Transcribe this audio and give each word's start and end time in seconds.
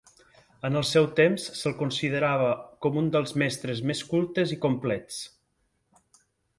En 0.69 0.79
el 0.79 0.85
seu 0.91 1.09
temps 1.19 1.45
se'l 1.59 1.75
considerava 1.83 2.49
com 2.87 2.99
un 3.05 3.13
dels 3.19 3.37
mestres 3.45 3.85
més 3.93 4.05
cultes 4.15 4.59
i 4.59 4.63
complets. 4.69 5.25